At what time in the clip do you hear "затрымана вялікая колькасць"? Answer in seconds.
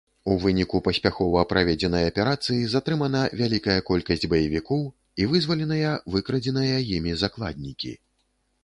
2.73-4.27